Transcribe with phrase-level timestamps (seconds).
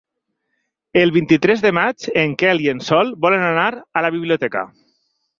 [1.01, 3.67] El vint-i-tres de maig en Quel i en Sol volen anar
[4.01, 4.65] a la biblioteca.